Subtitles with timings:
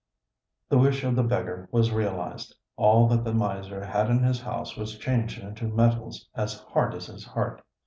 [0.67, 2.55] The wish of the beggar was realized.
[2.75, 7.05] All that the miser had in his house was changed into metals as hard as
[7.05, 7.61] his heart.